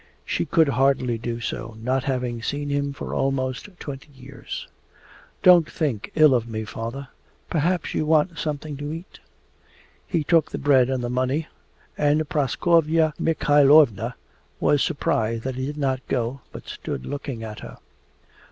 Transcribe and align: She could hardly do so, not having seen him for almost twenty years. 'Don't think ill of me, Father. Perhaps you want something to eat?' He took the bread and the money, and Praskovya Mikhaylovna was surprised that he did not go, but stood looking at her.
She 0.25 0.47
could 0.47 0.69
hardly 0.69 1.19
do 1.19 1.39
so, 1.39 1.77
not 1.79 2.05
having 2.05 2.41
seen 2.41 2.69
him 2.71 2.91
for 2.91 3.13
almost 3.13 3.69
twenty 3.79 4.11
years. 4.11 4.67
'Don't 5.43 5.69
think 5.71 6.11
ill 6.15 6.33
of 6.33 6.47
me, 6.47 6.65
Father. 6.65 7.09
Perhaps 7.51 7.93
you 7.93 8.07
want 8.07 8.39
something 8.39 8.75
to 8.77 8.91
eat?' 8.93 9.19
He 10.07 10.23
took 10.23 10.49
the 10.49 10.57
bread 10.57 10.89
and 10.89 11.03
the 11.03 11.09
money, 11.11 11.49
and 11.99 12.27
Praskovya 12.27 13.13
Mikhaylovna 13.19 14.15
was 14.59 14.81
surprised 14.81 15.43
that 15.43 15.53
he 15.53 15.67
did 15.67 15.77
not 15.77 16.01
go, 16.07 16.41
but 16.51 16.67
stood 16.67 17.05
looking 17.05 17.43
at 17.43 17.59
her. 17.59 17.77